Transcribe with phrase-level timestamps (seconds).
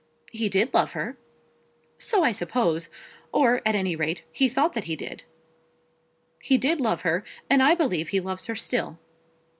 [0.31, 1.15] "He did love her."
[1.99, 2.89] "So I suppose;
[3.31, 5.21] or at any rate he thought that he did."
[6.41, 8.97] "He did love her, and I believe he loves her still."